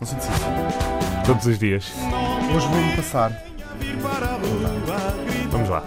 [0.00, 1.24] Não sentes isso?
[1.26, 1.92] Todos os dias.
[2.54, 3.32] Hoje vou-me passar.
[5.50, 5.84] Vamos lá.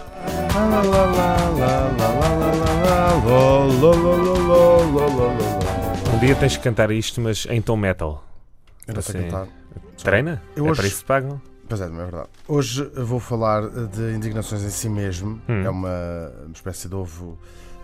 [6.14, 8.24] Um dia tens que cantar isto, mas em tom metal.
[8.88, 9.48] Eu não sei Assim, cantar.
[10.04, 10.42] Treina?
[10.56, 11.42] Eu É hoje- para isso que pagam.
[11.72, 12.28] Pois é, não é verdade.
[12.50, 15.42] Hoje vou falar de indignações em si mesmo.
[15.48, 15.64] Hum.
[15.64, 17.40] É uma espécie de ovo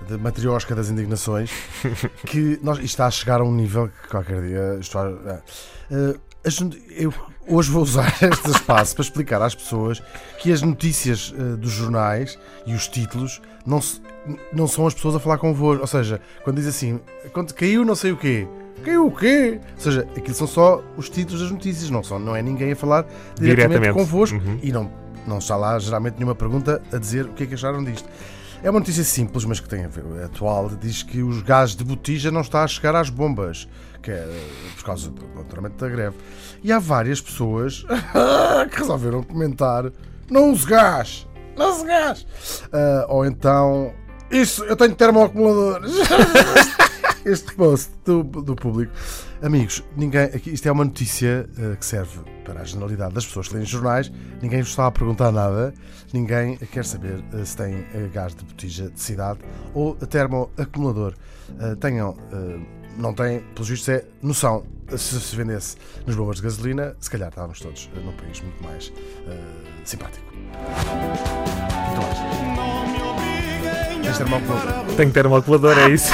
[0.09, 1.49] de matriosca das indignações
[2.27, 5.41] que nós, isto está a chegar a um nível que qualquer dia vai- é.
[5.89, 6.15] Eh,
[6.45, 6.59] as
[6.97, 7.13] eu
[7.47, 10.03] hoje vou usar este espaço para explicar às pessoas
[10.39, 14.01] que as notícias eh, dos jornais e os títulos não, se-
[14.51, 15.79] não são as pessoas a falar convosco.
[15.81, 16.99] Ou seja, quando diz assim,
[17.31, 18.45] quando caiu não sei o quê.
[18.87, 19.59] Caiu o quê?
[19.75, 22.75] Ou seja, aquilo são só os títulos das notícias, não, são, não é ninguém a
[22.75, 23.01] falar
[23.35, 23.93] diretamente, Diretamente.
[23.93, 24.59] convosco Uhum.
[24.63, 24.89] e não,
[25.27, 28.07] não está lá geralmente nenhuma pergunta a dizer o que é que acharam disto.
[28.63, 31.83] É uma notícia simples, mas que tem a ver, atual, diz que os gás de
[31.83, 33.67] botija não está a chegar às bombas,
[34.01, 34.45] que é eh,
[34.77, 36.15] por causa, do- naturalmente, da greve.
[36.63, 37.85] E há várias pessoas
[38.71, 39.91] que resolveram comentar,
[40.31, 42.25] não use gás, não use gás.
[42.71, 43.91] Ah, ou então,
[44.31, 45.91] isso, eu tenho termoacumuladores.
[47.27, 48.93] este post do, do público.
[49.41, 53.49] Amigos, ninguém, aqui, isto é uma notícia eh, que serve para a generalidade das pessoas
[53.49, 54.09] que leem jornais.
[54.41, 55.73] Ninguém vos está a perguntar nada.
[56.13, 59.39] Ninguém quer saber eh, se tem eh, gás de botija de cidade
[59.73, 61.13] ou termoacumulador.
[61.79, 62.17] Tenham,
[62.97, 64.65] não têm, pelos vistos, é noção.
[64.97, 68.91] Se se vendesse nos bombas de gasolina, se calhar estávamos todos num país muito mais
[69.85, 70.25] simpático.
[70.27, 70.35] O
[71.89, 72.27] que tu achas?
[74.03, 74.86] Tens termoacumulador?
[74.97, 76.11] Tenho que ter uma calculadora, é isso.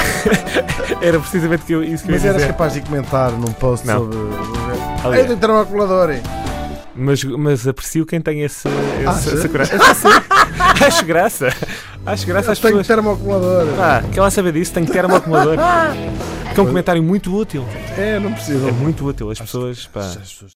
[1.00, 2.52] Era precisamente que eu, isso que eu Mas ia eras dizer.
[2.52, 3.98] capaz de comentar num post Não.
[4.00, 4.18] sobre.
[5.02, 5.20] Aliás.
[5.22, 6.22] Eu tenho termoacumulador, hein?
[6.96, 9.32] Mas, mas aprecio quem tem esse, esse, Achas?
[9.40, 9.74] essa coragem.
[10.86, 11.48] Acho graça.
[12.06, 12.86] Acho graça às Eu tenho pessoas.
[12.86, 13.66] termoacumulador.
[13.80, 14.72] Ah, quer lá saber disso?
[14.72, 15.56] Tem que ter um acumulador.
[16.54, 17.66] Que é um comentário muito útil.
[17.98, 18.68] É, não precisa.
[18.68, 19.30] É muito útil.
[19.30, 20.00] As pessoas, pá.
[20.00, 20.52] As pessoas